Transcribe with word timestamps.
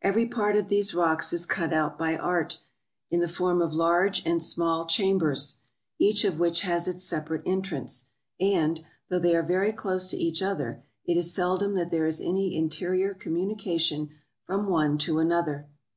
Every 0.00 0.26
part 0.28 0.54
of 0.54 0.68
these 0.68 0.94
rocks 0.94 1.32
is 1.32 1.44
cut 1.44 1.72
out 1.72 1.98
by 1.98 2.16
art, 2.16 2.60
in 3.10 3.18
the 3.18 3.26
form 3.26 3.60
of 3.60 3.72
large 3.72 4.24
and 4.24 4.40
small 4.40 4.86
chambers, 4.86 5.56
each 5.98 6.22
of 6.24 6.38
which 6.38 6.60
has 6.60 6.86
its 6.86 7.02
separate 7.02 7.42
entrance; 7.44 8.06
and, 8.38 8.84
though 9.08 9.18
they 9.18 9.34
are 9.34 9.42
very 9.42 9.72
close 9.72 10.06
to 10.10 10.16
each 10.16 10.40
other, 10.40 10.84
it 11.04 11.16
is 11.16 11.34
seldom 11.34 11.74
that 11.74 11.90
there 11.90 12.06
is 12.06 12.20
any 12.20 12.56
interior 12.56 13.12
communication 13.12 14.10
from 14.46 14.68
one 14.68 14.98
to 14.98 15.18
another. 15.18 15.68